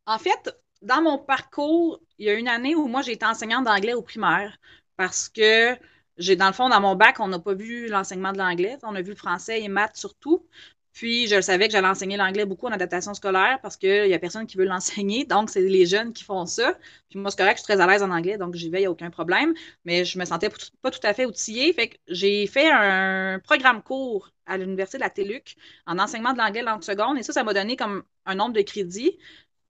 [0.07, 3.65] en fait, dans mon parcours, il y a une année où moi, j'ai été enseignante
[3.65, 4.59] d'anglais au primaire
[4.97, 5.75] parce que
[6.19, 8.77] j'ai, dans le fond, dans mon bac, on n'a pas vu l'enseignement de l'anglais.
[8.83, 10.47] On a vu le français et maths surtout.
[10.93, 14.19] Puis, je savais que j'allais enseigner l'anglais beaucoup en adaptation scolaire parce qu'il n'y a
[14.19, 15.25] personne qui veut l'enseigner.
[15.31, 16.77] Donc, c'est les jeunes qui font ça.
[17.09, 18.83] Puis, moi, c'est correct, je suis très à l'aise en anglais, donc j'y vais, il
[18.83, 19.55] n'y a aucun problème.
[19.87, 20.51] Mais je me sentais
[20.83, 21.73] pas tout à fait outillée.
[21.73, 25.57] Fait que j'ai fait un programme court à l'Université de la TELUC
[25.87, 27.17] en enseignement de l'anglais langue seconde.
[27.19, 29.17] Et ça, ça m'a donné comme un nombre de crédits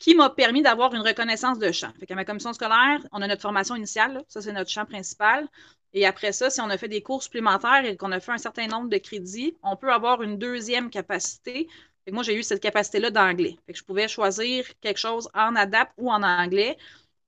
[0.00, 1.92] qui m'a permis d'avoir une reconnaissance de champ.
[2.00, 5.46] Fait qu'à ma commission scolaire, on a notre formation initiale, ça c'est notre champ principal.
[5.92, 8.38] Et après ça, si on a fait des cours supplémentaires et qu'on a fait un
[8.38, 11.68] certain nombre de crédits, on peut avoir une deuxième capacité.
[12.04, 13.58] Fait que moi, j'ai eu cette capacité-là d'anglais.
[13.68, 16.78] Je pouvais choisir quelque chose en adap ou en anglais.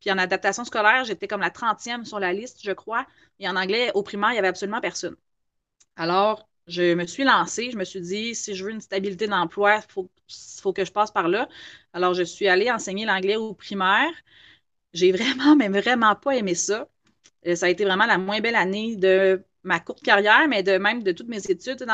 [0.00, 3.06] Puis en adaptation scolaire, j'étais comme la 30e sur la liste, je crois.
[3.38, 5.16] Et en anglais, au primaire, il n'y avait absolument personne.
[5.96, 9.76] Alors, je me suis lancée, je me suis dit, si je veux une stabilité d'emploi,
[9.76, 10.11] il faut,
[10.74, 11.48] que je passe par là.
[11.92, 14.10] Alors, je suis allée enseigner l'anglais au primaire.
[14.92, 16.88] J'ai vraiment, mais vraiment pas aimé ça.
[17.46, 20.78] Euh, ça a été vraiment la moins belle année de ma courte carrière, mais de
[20.78, 21.84] même de toutes mes études.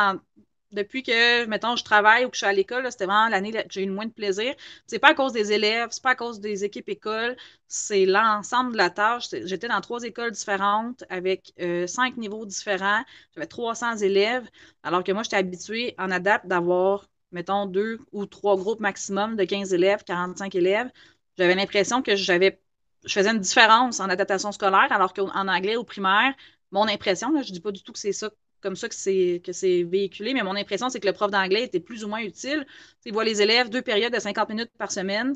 [0.70, 3.58] Depuis que, mettons, je travaille ou que je suis à l'école, c'était vraiment l'année que
[3.70, 4.54] j'ai eu le moins de plaisir.
[4.86, 7.36] C'est pas à cause des élèves, c'est pas à cause des équipes écoles,
[7.68, 9.28] c'est l'ensemble de la tâche.
[9.44, 13.02] J'étais dans trois écoles différentes avec euh, cinq niveaux différents.
[13.34, 14.46] J'avais 300 élèves,
[14.82, 19.44] alors que moi, j'étais habituée en adapte d'avoir, mettons, deux ou trois groupes maximum de
[19.44, 20.90] 15 élèves, 45 élèves.
[21.38, 22.60] J'avais l'impression que j'avais
[23.04, 26.34] je faisais une différence en adaptation scolaire, alors qu'en anglais, au primaire,
[26.72, 29.82] mon impression, je ne dis pas du tout que c'est ça comme ça que c'est
[29.84, 32.66] véhiculé, mais mon impression, c'est que le prof d'anglais était plus ou moins utile.
[33.04, 35.34] il voit les élèves deux périodes de 50 minutes par semaine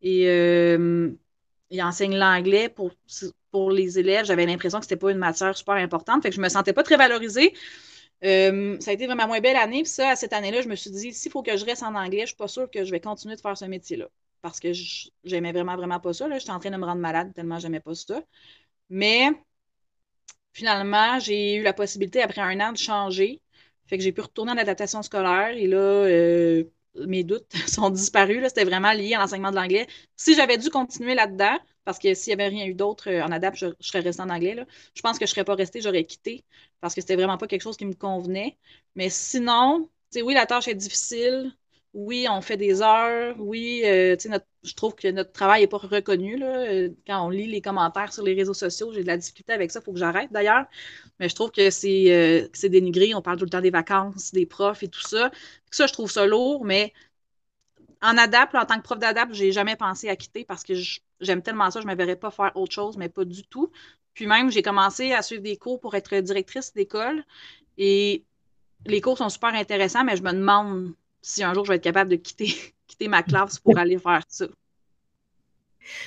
[0.00, 1.10] et euh,
[1.70, 2.92] il enseigne l'anglais pour,
[3.50, 4.24] pour les élèves.
[4.24, 6.82] J'avais l'impression que c'était pas une matière super importante, fait que je me sentais pas
[6.82, 7.52] très valorisée.
[8.24, 9.82] Euh, ça a été vraiment moins belle année.
[9.82, 12.20] Puis ça, cette année-là, je me suis dit, s'il faut que je reste en anglais,
[12.22, 14.08] je suis pas sûre que je vais continuer de faire ce métier-là.
[14.42, 14.72] Parce que
[15.24, 16.28] j'aimais vraiment, vraiment pas ça.
[16.38, 18.22] J'étais en train de me rendre malade tellement j'aimais pas ça.
[18.90, 19.30] Mais
[20.52, 23.40] finalement, j'ai eu la possibilité, après un an, de changer.
[23.86, 25.50] Fait que j'ai pu retourner en adaptation scolaire.
[25.56, 26.64] Et là, euh,
[26.96, 28.42] mes doutes sont disparus.
[28.48, 29.86] C'était vraiment lié à l'enseignement de l'anglais.
[30.16, 33.32] Si j'avais dû continuer là-dedans, parce que s'il n'y avait rien eu d'autre euh, en
[33.32, 34.56] adapt, je, serais restée en anglais.
[34.94, 36.44] Je pense que je ne serais pas restée, j'aurais quitté
[36.80, 38.58] parce que c'était vraiment pas quelque chose qui me convenait.
[38.96, 41.52] Mais sinon, oui, la tâche est difficile.
[41.94, 43.36] Oui, on fait des heures.
[43.38, 44.16] Oui, euh,
[44.62, 46.38] je trouve que notre travail n'est pas reconnu.
[46.38, 46.46] Là.
[46.70, 49.70] Euh, quand on lit les commentaires sur les réseaux sociaux, j'ai de la difficulté avec
[49.70, 49.80] ça.
[49.80, 50.64] Il faut que j'arrête d'ailleurs.
[51.20, 53.14] Mais je trouve que c'est dénigré.
[53.14, 55.30] On parle tout le temps des vacances, des profs et tout ça.
[55.70, 56.94] Ça, je trouve ça lourd, mais
[58.02, 60.74] en adapt, en tant que prof d'adapt, j'ai jamais pensé à quitter parce que
[61.20, 63.70] j'aime tellement ça, je ne me verrais pas faire autre chose, mais pas du tout.
[64.14, 67.24] Puis même, j'ai commencé à suivre des cours pour être directrice d'école
[67.78, 68.24] et
[68.86, 71.84] les cours sont super intéressants, mais je me demande si un jour je vais être
[71.84, 72.54] capable de quitter,
[73.08, 74.46] ma classe pour aller faire ça.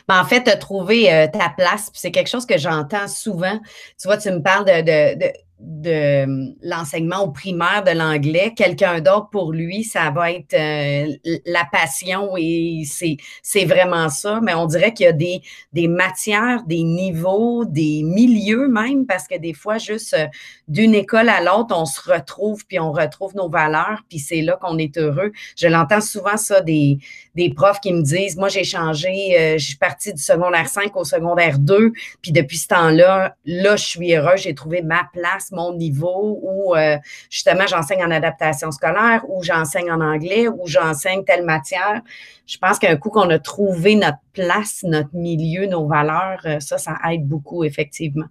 [0.08, 3.60] Ben, en fait, tu as trouvé euh, ta place, c'est quelque chose que j'entends souvent.
[4.00, 9.54] Tu vois, tu me parles de hum, l'enseignement au primaire de l'anglais, quelqu'un d'autre pour
[9.54, 14.40] lui, ça va être euh, la passion et c'est vraiment ça.
[14.42, 15.42] Mais on dirait qu'il y a des,
[15.74, 20.28] des matières, des niveaux, des milieux même, parce que des fois, juste euh,
[20.68, 24.58] d'une école à l'autre, on se retrouve, puis on retrouve nos valeurs, puis c'est là
[24.62, 25.32] qu'on est heureux.
[25.58, 27.00] Je l'entends souvent, ça, des,
[27.36, 30.96] des profs qui me disent, moi, j'ai changé, euh, je suis partie du secondaire 5
[30.96, 35.52] au secondaire 2, puis depuis ce temps-là, là, je suis heureux, j'ai trouvé ma place
[35.52, 36.98] mon niveau ou euh,
[37.30, 42.02] justement j'enseigne en adaptation scolaire ou j'enseigne en anglais ou j'enseigne telle matière.
[42.48, 46.78] Je pense qu'un coup qu'on a trouvé notre place, notre milieu, nos valeurs, euh, ça,
[46.78, 48.28] ça aide beaucoup, effectivement.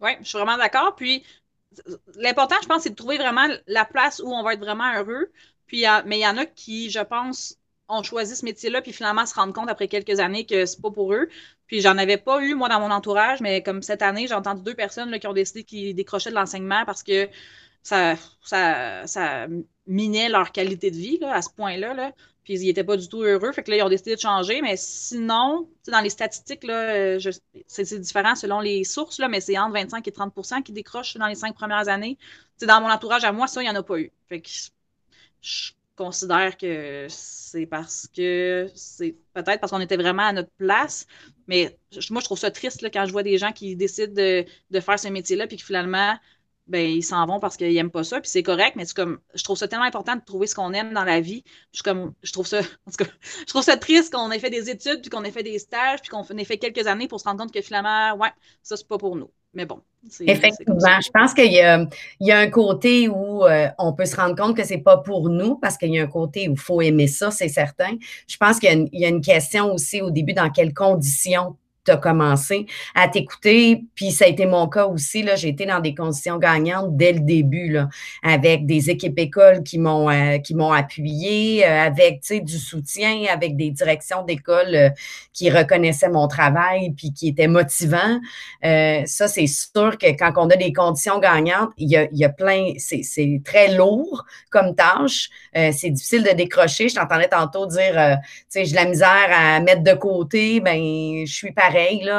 [0.00, 0.94] Oui, je suis vraiment d'accord.
[0.96, 1.24] Puis
[2.16, 5.30] l'important, je pense, c'est de trouver vraiment la place où on va être vraiment heureux.
[5.66, 7.56] Puis, mais il y en a qui, je pense,
[7.88, 10.90] ont choisi ce métier-là, puis finalement se rendent compte après quelques années que c'est pas
[10.90, 11.28] pour eux.
[11.66, 14.62] Puis j'en avais pas eu, moi, dans mon entourage, mais comme cette année, j'ai entendu
[14.62, 17.28] deux personnes là, qui ont décidé qu'ils décrochaient de l'enseignement parce que
[17.82, 19.46] ça, ça, ça
[19.86, 21.94] minait leur qualité de vie à ce point-là.
[21.94, 22.12] Là.
[22.44, 23.52] Puis ils n'étaient pas du tout heureux.
[23.52, 24.62] Fait que là, ils ont décidé de changer.
[24.62, 27.18] Mais sinon, dans les statistiques, là,
[27.66, 31.26] c'est, différent selon les sources, là, mais c'est entre 25 et 30% qui décrochent dans
[31.26, 32.18] les cinq premières années.
[32.62, 34.10] dans mon entourage à moi, ça, il n'y en a pas eu.
[34.28, 34.48] Fait que
[35.40, 41.06] je considère que c'est parce que c'est peut-être parce qu'on était vraiment à notre place.
[41.46, 41.78] Mais
[42.10, 44.80] moi, je trouve ça triste là, quand je vois des gens qui décident de, de
[44.80, 46.16] faire ce métier-là puis que finalement,
[46.66, 49.44] ben, ils s'en vont parce qu'ils n'aiment pas ça, puis c'est correct, mais comme, je
[49.44, 51.44] trouve ça tellement important de trouver ce qu'on aime dans la vie.
[51.72, 55.10] Je, comme, je trouve ça, je trouve ça triste qu'on ait fait des études, puis
[55.10, 57.52] qu'on ait fait des stages, puis qu'on ait fait quelques années pour se rendre compte
[57.52, 58.30] que finalement, ouais,
[58.62, 59.30] ça, c'est pas pour nous.
[59.54, 59.80] Mais bon.
[60.20, 61.56] Effectivement, je pense qu'il y,
[62.20, 65.30] y, a un côté où euh, on peut se rendre compte que c'est pas pour
[65.30, 67.96] nous, parce qu'il y a un côté où il faut aimer ça, c'est certain.
[68.28, 71.90] Je pense qu'il y, y, a une question aussi au début, dans quelles conditions tu
[71.90, 73.84] as commencé à t'écouter.
[73.94, 75.22] Puis ça a été mon cas aussi.
[75.22, 77.88] Là, j'ai été dans des conditions gagnantes dès le début, là,
[78.22, 83.56] avec des équipes écoles qui m'ont euh, qui m'ont appuyé, euh, avec du soutien, avec
[83.56, 84.90] des directions d'école euh,
[85.32, 88.20] qui reconnaissaient mon travail puis qui étaient motivants.
[88.62, 92.28] ça, c'est sûr que quand on a des conditions gagnantes, il y a, y a
[92.28, 95.28] plein, c'est très lourd comme tâche.
[95.52, 96.88] c'est difficile de décrocher.
[96.88, 101.32] Je t'entendais tantôt dire, tu sais, j'ai la misère à mettre de côté, ben je
[101.32, 101.73] suis pareil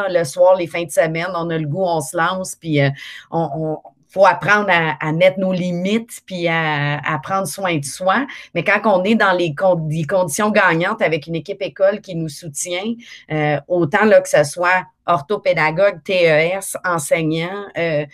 [0.09, 2.89] le soir, les fins de semaine, on a le goût, on se lance, puis euh,
[3.31, 3.77] on,
[4.15, 8.25] faut apprendre à, mettre nos limites puis à, prendre soin de soi.
[8.53, 12.93] Mais quand on est dans les, conditions gagnantes avec une équipe école qui nous soutient,
[13.29, 18.05] euh, autant là, que ce soit orthopédagogue, TES, enseignant, euh,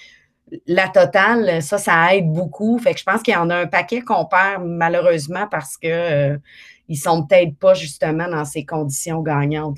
[0.66, 2.80] la totale, ça, ça aide beaucoup.
[2.80, 6.40] Fait que je pense qu'il y en a un paquet qu'on perd malheureusement parce que
[6.88, 9.78] ils sont peut-être pas justement dans ces conditions gagnantes.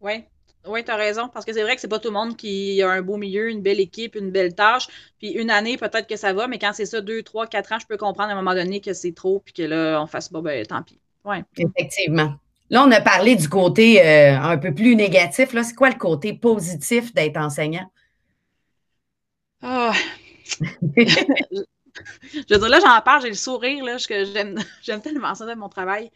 [0.00, 0.24] Oui,
[0.66, 2.82] oui, tu as raison, parce que c'est vrai que c'est pas tout le monde qui
[2.82, 4.88] a un beau milieu, une belle équipe, une belle tâche.
[5.18, 7.78] Puis une année, peut-être que ça va, mais quand c'est ça, deux, trois, quatre ans,
[7.78, 10.32] je peux comprendre à un moment donné que c'est trop, puis que là, on fasse,
[10.32, 11.00] bon, ben, tant pis.
[11.24, 11.42] Ouais.
[11.56, 12.34] Effectivement.
[12.70, 15.52] Là, on a parlé du côté euh, un peu plus négatif.
[15.54, 17.90] Là, c'est quoi le côté positif d'être enseignant?
[19.62, 19.92] Ah.
[20.96, 25.54] je veux dire, là, j'en parle, j'ai le sourire, là, j'aime, j'aime tellement ça de
[25.54, 26.10] mon travail.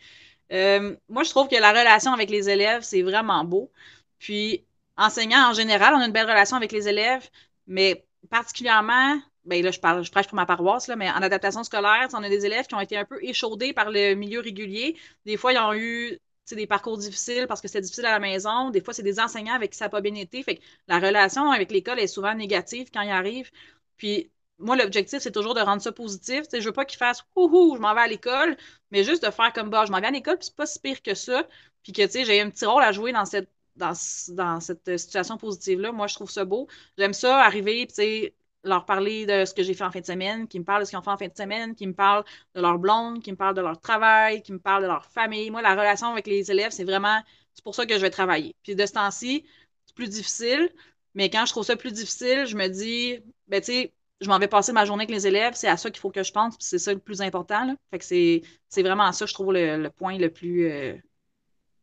[0.52, 3.70] Euh, moi, je trouve que la relation avec les élèves, c'est vraiment beau.
[4.18, 4.64] Puis,
[4.96, 7.28] enseignant en général, on a une belle relation avec les élèves,
[7.66, 11.64] mais particulièrement, ben là, je parle, je prêche pour ma paroisse, là, mais en adaptation
[11.64, 14.96] scolaire, on a des élèves qui ont été un peu échaudés par le milieu régulier.
[15.26, 16.18] Des fois, ils ont eu
[16.50, 18.70] des parcours difficiles parce que c'était difficile à la maison.
[18.70, 20.42] Des fois, c'est des enseignants avec qui ça n'a pas bien été.
[20.42, 23.50] Fait que la relation avec l'école est souvent négative quand ils arrivent.
[23.96, 24.30] Puis
[24.62, 26.44] moi, l'objectif, c'est toujours de rendre ça positif.
[26.52, 28.56] Je je veux pas qu'ils fassent ouhou, je m'en vais à l'école,
[28.90, 30.78] mais juste de faire comme bah, je m'en vais à l'école, puis c'est pas si
[30.80, 31.46] pire que ça.
[31.82, 33.92] Puis que j'ai un petit rôle à jouer dans cette, dans,
[34.28, 35.92] dans cette situation positive-là.
[35.92, 36.68] Moi, je trouve ça beau.
[36.96, 38.32] J'aime ça, arriver, puis
[38.64, 40.84] leur parler de ce que j'ai fait en fin de semaine, qui me parlent de
[40.84, 43.32] ce qu'ils ont fait en fin de semaine, qui me parlent de leur blonde, qui
[43.32, 45.50] me parlent de leur travail, qui me parlent de leur famille.
[45.50, 47.20] Moi, la relation avec les élèves, c'est vraiment,
[47.54, 48.54] c'est pour ça que je vais travailler.
[48.62, 49.44] Puis de ce temps-ci,
[49.86, 50.70] c'est plus difficile,
[51.14, 53.92] mais quand je trouve ça plus difficile, je me dis, ben tu sais,
[54.22, 56.22] je m'en vais passer ma journée avec les élèves, c'est à ça qu'il faut que
[56.22, 57.74] je pense, c'est ça le plus important.
[57.90, 60.94] Fait que c'est, vraiment ça, je trouve, le, point le plus, euh,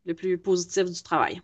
[0.06, 1.42] le plus positif du travail.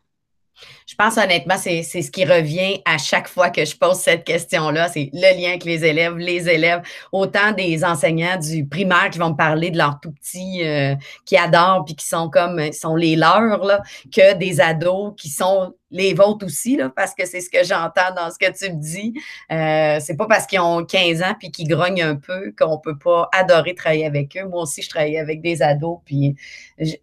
[0.87, 4.87] Je pense honnêtement, c'est ce qui revient à chaque fois que je pose cette question-là.
[4.87, 6.81] C'est le lien avec les élèves, les élèves,
[7.11, 11.35] autant des enseignants du primaire qui vont me parler de leurs tout petits euh, qui
[11.35, 13.81] adorent puis qui sont comme sont les leurs,
[14.13, 18.13] que des ados qui sont les vôtres aussi, là, parce que c'est ce que j'entends
[18.15, 19.13] dans ce que tu me dis.
[19.51, 22.97] Euh, c'est pas parce qu'ils ont 15 ans puis qu'ils grognent un peu qu'on peut
[22.97, 24.47] pas adorer travailler avec eux.
[24.47, 26.35] Moi aussi, je travaillais avec des ados, puis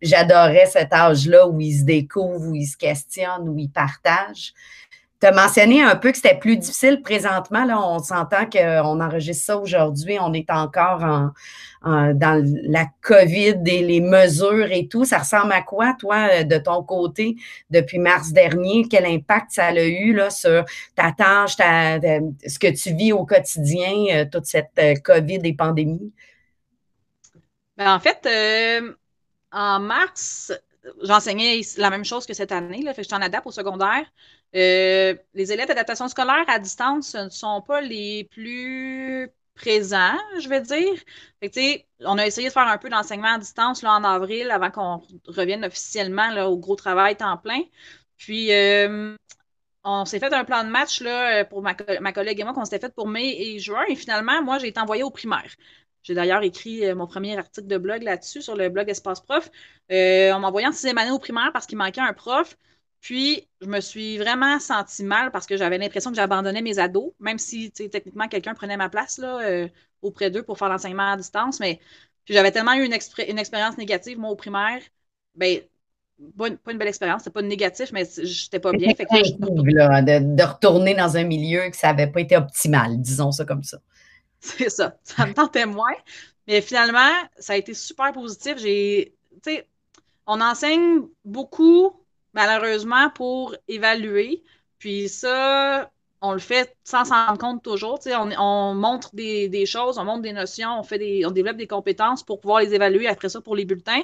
[0.02, 4.52] j'adorais cet âge-là où ils se découvrent, où ils se questionnent, où ils partagent.
[5.22, 7.64] Tu as mentionné un peu que c'était plus difficile présentement.
[7.64, 10.16] Là, on s'entend qu'on enregistre ça aujourd'hui.
[10.20, 11.30] On est encore
[11.84, 15.04] dans la COVID et les mesures et tout.
[15.04, 17.36] Ça ressemble à quoi, toi, de ton côté,
[17.70, 18.88] depuis mars dernier?
[18.90, 20.64] Quel impact ça a eu là, sur
[20.96, 26.12] ta tâche, ce que tu vis au quotidien, euh, toute cette euh, COVID et pandémie?
[27.76, 28.92] Ben, en fait, euh,
[29.52, 30.52] en mars,
[31.00, 32.82] j'enseignais la même chose que cette année.
[32.82, 34.04] Là, fait que je suis en adapte au secondaire.
[34.54, 40.60] Euh, les élèves d'adaptation scolaire à distance ne sont pas les plus présents, je vais
[40.60, 40.92] dire.
[42.00, 45.02] On a essayé de faire un peu d'enseignement à distance là, en avril avant qu'on
[45.26, 47.62] revienne officiellement au gros travail temps plein.
[48.16, 49.16] Puis, euh,
[49.84, 52.64] on s'est fait un plan de match là, pour ma, ma collègue et moi qu'on
[52.64, 53.84] s'était fait pour mai et juin.
[53.88, 55.50] Et finalement, moi, j'ai été envoyée au primaire.
[56.02, 59.50] J'ai d'ailleurs écrit euh, mon premier article de blog là-dessus, sur le blog Espace Prof.
[59.90, 62.56] Euh, on m'a envoyé en sixième année au primaire parce qu'il manquait un prof.
[63.02, 67.12] Puis, je me suis vraiment sentie mal parce que j'avais l'impression que j'abandonnais mes ados,
[67.18, 69.68] même si, techniquement, quelqu'un prenait ma place là, euh,
[70.02, 71.58] auprès d'eux pour faire l'enseignement à distance.
[71.58, 71.80] Mais
[72.26, 74.80] j'avais tellement eu une, expérience négative, moi, au primaire.
[75.34, 75.62] Ben,
[76.38, 78.94] pas une, belle expérience, c'était pas négatif, mais j'étais pas bien.
[78.94, 83.44] Fait de, de, retourner dans un milieu que ça n'avait pas été optimal, disons ça
[83.44, 83.78] comme ça.
[84.38, 84.96] C'est ça.
[85.02, 85.96] Ça me tentait moins.
[86.46, 88.58] Mais finalement, ça a été super positif.
[88.58, 89.12] J'ai,
[89.42, 89.66] tu sais,
[90.28, 91.96] on enseigne beaucoup,
[92.34, 94.42] malheureusement, pour évaluer.
[94.78, 95.90] Puis ça,
[96.20, 97.98] on le fait sans s'en rendre compte toujours.
[98.06, 102.60] On, on montre des, choses, on montre des notions, on, développe des compétences pour pouvoir
[102.60, 104.02] les évaluer après ça pour les bulletins.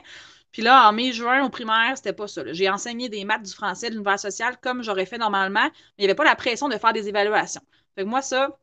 [0.52, 2.42] Puis là, en mai-juin, au primaire, c'était pas ça.
[2.52, 6.02] J'ai enseigné des maths, du français, de l'univers social comme j'aurais fait normalement, mais il
[6.02, 7.62] n'y avait pas la pression de faire des évaluations.
[7.94, 8.58] Fait moi, ça,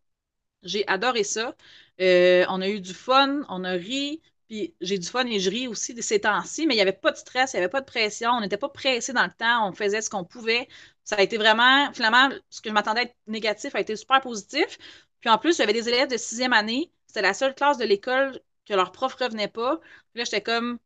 [0.63, 1.55] j'ai adoré ça.
[2.01, 5.49] Euh, on a eu du fun, on a ri, puis j'ai du fun et je
[5.49, 7.71] ris aussi de ces temps-ci, mais il n'y avait pas de stress, il n'y avait
[7.71, 10.67] pas de pression, on n'était pas pressé dans le temps, on faisait ce qu'on pouvait.
[11.03, 14.21] Ça a été vraiment, finalement, ce que je m'attendais à être négatif a été super
[14.21, 14.77] positif.
[15.21, 18.39] Puis en plus, j'avais des élèves de sixième année, c'était la seule classe de l'école
[18.65, 19.79] que leur prof ne revenait pas.
[20.13, 20.79] Puis là, j'étais comme,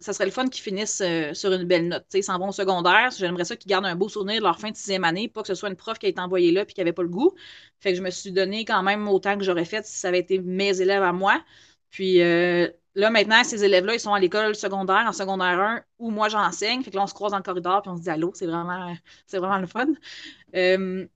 [0.00, 2.06] ça serait le fun qu'ils finissent euh, sur une belle note.
[2.14, 3.10] ils s'en vont au secondaire.
[3.16, 5.48] J'aimerais ça qu'ils gardent un beau souvenir de leur fin de sixième année, pas que
[5.48, 7.34] ce soit une prof qui a été envoyée là et qui n'avait pas le goût.
[7.80, 10.20] Fait que je me suis donné quand même autant que j'aurais fait si ça avait
[10.20, 11.42] été mes élèves à moi.
[11.90, 16.10] Puis euh, là, maintenant, ces élèves-là, ils sont à l'école secondaire, en secondaire 1, où
[16.10, 16.82] moi j'enseigne.
[16.82, 18.46] Fait que là, on se croise dans le corridor puis on se dit allô, c'est
[18.46, 18.94] vraiment,
[19.32, 19.86] vraiment le fun.
[20.56, 21.06] Euh,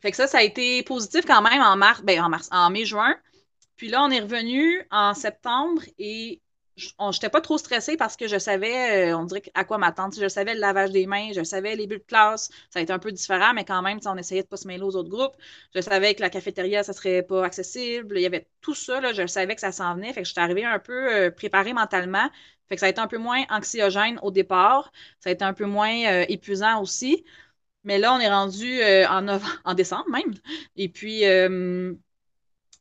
[0.00, 2.70] fait que ça, ça a été positif quand même en mars, ben en mars, en
[2.70, 3.16] mai-juin.
[3.76, 6.40] Puis là, on est revenu en septembre et
[6.78, 10.14] je n'étais pas trop stressée parce que je savais, euh, on dirait à quoi m'attendre.
[10.18, 12.50] Je savais le lavage des mains, je savais les bulles de classe.
[12.70, 14.82] Ça a été un peu différent, mais quand même, on essayait de pas se mêler
[14.82, 15.34] aux autres groupes.
[15.74, 18.18] Je savais que la cafétéria, ça ne serait pas accessible.
[18.18, 20.12] Il y avait tout ça, là, je savais que ça s'en venait.
[20.12, 22.28] Fait que j'étais arrivée un peu euh, préparée mentalement.
[22.68, 24.92] Fait que ça a été un peu moins anxiogène au départ.
[25.20, 27.24] Ça a été un peu moins euh, épuisant aussi.
[27.84, 29.28] Mais là, on est rendu en,
[29.64, 30.34] en décembre même.
[30.76, 31.24] Et puis,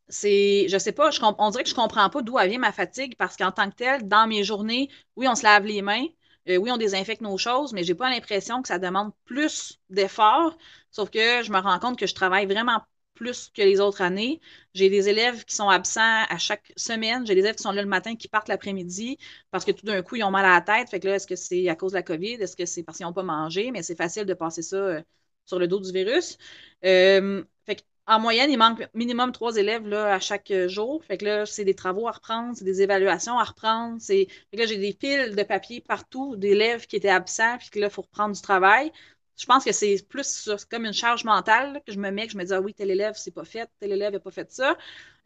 [0.09, 3.35] c'est, je sais pas, on dirait que je comprends pas d'où vient ma fatigue parce
[3.37, 6.05] qu'en tant que telle, dans mes journées, oui, on se lave les mains,
[6.49, 10.57] euh, oui, on désinfecte nos choses, mais j'ai pas l'impression que ça demande plus d'efforts.
[10.91, 12.81] Sauf que je me rends compte que je travaille vraiment
[13.15, 14.39] plus que les autres années.
[14.73, 17.25] J'ai des élèves qui sont absents à chaque semaine.
[17.25, 19.17] J'ai des élèves qui sont là le matin, qui partent l'après-midi
[19.51, 20.89] parce que tout d'un coup, ils ont mal à la tête.
[20.89, 22.33] Fait que là, est-ce que c'est à cause de la COVID?
[22.35, 23.71] Est-ce que c'est parce qu'ils n'ont pas mangé?
[23.71, 25.01] Mais c'est facile de passer ça euh,
[25.45, 26.37] sur le dos du virus.
[26.85, 31.03] Euh, fait en moyenne, il manque minimum trois élèves là, à chaque jour.
[31.03, 34.01] Fait que là, c'est des travaux à reprendre, c'est des évaluations à reprendre.
[34.01, 37.79] Fait que là, j'ai des piles de papier partout d'élèves qui étaient absents, puis que
[37.79, 38.91] là, il faut reprendre du travail
[39.37, 42.37] je pense que c'est plus comme une charge mentale que je me mets, que je
[42.37, 44.75] me dis, ah oui, tel élève, c'est pas fait, tel élève n'a pas fait ça.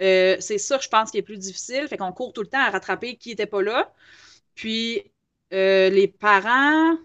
[0.01, 1.87] Euh, c'est ça, je pense, qui est plus difficile.
[1.87, 3.93] Fait qu'on court tout le temps à rattraper qui n'était pas là.
[4.55, 5.03] Puis,
[5.53, 6.97] euh, les parents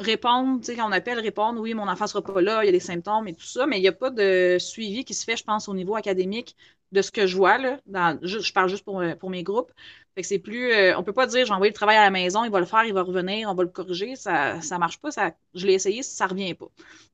[0.00, 2.68] répondent, tu sais, quand on appelle, répondent, oui, mon enfant sera pas là, il y
[2.68, 5.24] a des symptômes et tout ça, mais il n'y a pas de suivi qui se
[5.24, 6.56] fait, je pense, au niveau académique
[6.92, 7.78] de ce que je vois, là.
[8.22, 9.72] je, parle juste pour, pour mes groupes.
[10.14, 10.72] Fait que c'est plus.
[10.72, 12.66] Euh, on peut pas dire, j'ai envoyé le travail à la maison, il va le
[12.66, 14.16] faire, il va revenir, on va le corriger.
[14.16, 15.10] Ça, ça marche pas.
[15.12, 16.66] Ça, je l'ai essayé, ça revient pas.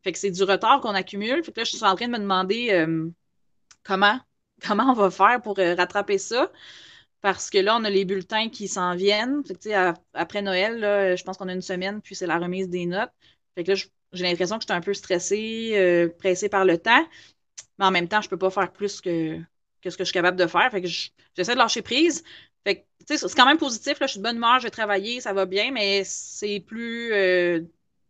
[0.02, 1.44] Fait que c'est du retard qu'on accumule.
[1.44, 3.10] Fait que là, je suis en train de me demander euh,
[3.84, 4.18] comment,
[4.66, 6.50] comment on va faire pour euh, rattraper ça.
[7.26, 9.42] Parce que là, on a les bulletins qui s'en viennent.
[9.44, 12.68] Fait que, après Noël, là, je pense qu'on a une semaine, puis c'est la remise
[12.68, 13.10] des notes.
[13.56, 13.76] Fait que là,
[14.12, 17.04] j'ai l'impression que je suis un peu stressée, pressée par le temps.
[17.80, 19.40] Mais en même temps, je peux pas faire plus que,
[19.82, 20.70] que ce que je suis capable de faire.
[20.70, 22.22] Fait que j'essaie de lâcher prise.
[22.62, 23.98] Fait c'est quand même positif.
[23.98, 27.12] Là, je suis de bonne humeur, je vais travailler, ça va bien, mais c'est plus,
[27.12, 27.60] euh,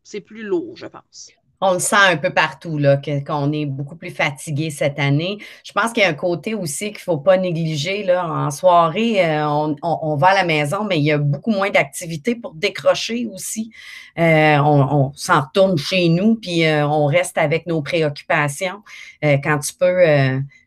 [0.03, 3.97] c'est plus lourd, je pense on le sent un peu partout, là, qu'on est beaucoup
[3.97, 5.39] plus fatigué cette année.
[5.65, 8.03] Je pense qu'il y a un côté aussi qu'il ne faut pas négliger.
[8.03, 8.29] Là.
[8.29, 9.47] En soirée, euh,
[9.83, 13.71] on, va à la maison, mais il y a beaucoup moins d'activités pour décrocher aussi.
[14.19, 18.83] Euh, on, s'en retourne chez nous, puis euh, on reste avec nos préoccupations.
[19.23, 20.05] quand tu peux,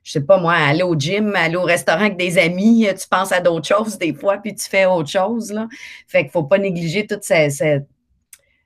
[0.04, 3.32] je sais pas moi, aller au gym, aller au restaurant avec des amis, tu penses
[3.32, 5.52] à d'autres choses des fois, puis tu fais autre chose.
[5.52, 5.68] Là.
[6.08, 7.86] Fait qu'il ne faut pas négliger toute cette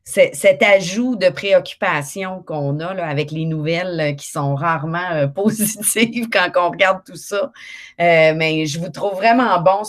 [0.05, 6.27] cet ajout de préoccupation qu'on a avec les nouvelles euh, qui sont rarement euh, positives
[6.29, 7.53] quand on regarde tout ça.
[8.01, 9.83] Euh, mais je vous trouve vraiment bon.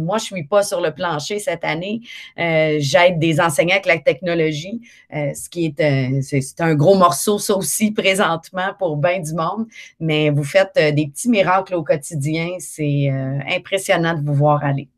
[0.00, 2.00] moi, je suis pas sur le plancher cette année.
[2.36, 7.92] J'aide des enseignants avec la technologie, ce qui est, c'est, un gros morceau, ça aussi,
[7.92, 9.66] présentement, pour bien du monde.
[10.00, 12.56] Mais vous faites des petits miracles au quotidien.
[12.58, 13.08] C'est
[13.48, 14.88] impressionnant de vous voir aller.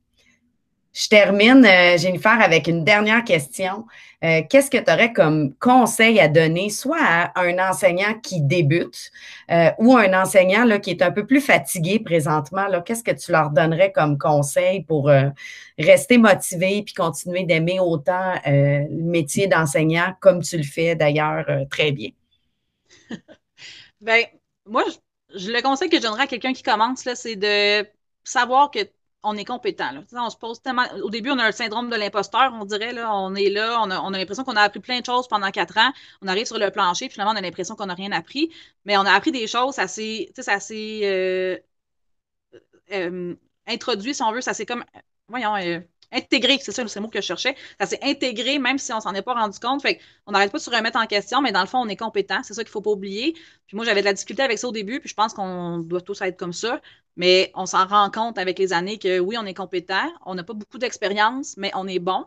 [0.97, 1.63] Je termine,
[1.99, 3.85] Jennifer, avec une dernière question.
[4.25, 9.11] Euh, qu'est-ce que tu aurais comme conseil à donner, soit à un enseignant qui débute
[9.51, 12.67] euh, ou un enseignant qui est un peu plus fatigué présentement?
[12.81, 15.29] Qu'est-ce que tu leur donnerais comme conseil pour euh,
[15.79, 21.93] rester motivé puis continuer d'aimer autant le métier d'enseignant comme tu le fais d'ailleurs très
[21.93, 22.09] bien?
[24.01, 24.23] Bien,
[24.65, 24.83] moi,
[25.35, 27.87] je, le conseil que je donnerais à quelqu'un qui commence, c'est de
[28.25, 28.79] savoir que
[29.27, 29.91] on est compétent.
[30.13, 30.85] On se pose tellement.
[31.03, 32.93] Au début, on a le syndrome de l'imposteur, on dirait.
[32.93, 35.77] Là, on est là, on a, l'impression qu'on a appris plein de choses pendant quatre
[35.79, 35.93] ans.
[36.23, 38.51] On arrive sur le plancher, puis finalement, on a l'impression qu'on n'a rien appris.
[38.85, 41.59] Mais on a appris des choses assez, assez euh,
[42.93, 43.35] euh,
[43.67, 44.41] introduit, si on veut.
[44.41, 44.85] Ça c'est comme.
[45.29, 45.57] Voyons.
[45.57, 45.81] Euh,
[46.13, 47.55] intégré, c'est ça le mot que je cherchais.
[47.81, 49.83] Ça s'est intégré même si on s'en est pas rendu compte.
[49.83, 51.97] Fait on n'arrête pas de se remettre en question, mais dans le fond, on est
[51.97, 52.43] compétent.
[52.43, 53.33] C'est ça qu'il faut pas oublier.
[53.67, 56.01] Puis moi, j'avais de la difficulté avec ça au début, puis je pense qu'on doit
[56.01, 56.81] tous être comme ça.
[57.17, 60.13] Mais on s'en rend compte avec les années que oui, on est compétent.
[60.25, 62.27] On n'a pas beaucoup d'expérience, mais on est bon.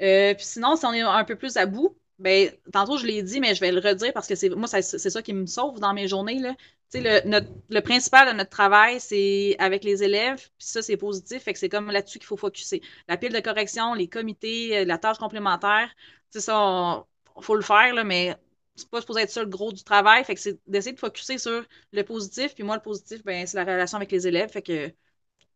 [0.00, 3.22] Euh, puis sinon, si on est un peu plus à bout, ben, tantôt je l'ai
[3.22, 5.80] dit, mais je vais le redire parce que c'est moi, c'est ça qui me sauve
[5.80, 6.38] dans mes journées.
[6.38, 6.54] Là.
[6.94, 11.52] Le, le principal de notre travail, c'est avec les élèves, puis ça, c'est positif, fait
[11.52, 12.80] que c'est comme là-dessus qu'il faut focuser.
[13.08, 15.90] La pile de correction, les comités, euh, la tâche complémentaire,
[16.30, 17.04] ça,
[17.36, 18.36] il faut le faire, là, mais
[18.76, 21.38] c'est pas supposé être ça le gros du travail, fait que c'est d'essayer de focuser
[21.38, 24.62] sur le positif, puis moi, le positif, ben, c'est la relation avec les élèves, fait
[24.62, 24.92] que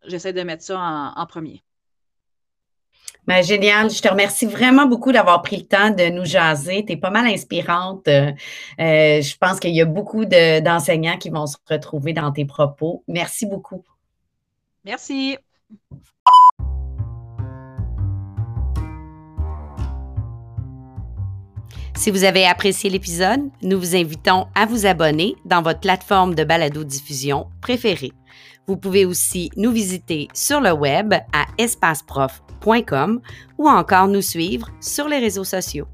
[0.05, 0.79] j'essaie de mettre ça
[1.17, 1.63] en premier.
[3.27, 3.91] Ben, génial.
[3.91, 6.85] Je te remercie vraiment beaucoup d'avoir pris le temps de nous jaser.
[6.87, 8.07] Tu es pas mal inspirante.
[8.09, 8.33] Euh,
[8.79, 13.03] je pense qu'il y a beaucoup d'enseignants qui vont se retrouver dans tes propos.
[13.09, 13.85] Merci beaucoup.
[14.85, 15.37] Merci.
[21.97, 26.45] Si vous avez apprécié l'épisode, nous vous invitons à vous abonner dans votre plateforme de
[26.45, 28.13] balado-diffusion préférée.
[28.67, 33.21] Vous pouvez aussi nous visiter sur le web à espaceprof.com
[33.57, 35.87] ou encore nous suivre sur les réseaux sociaux.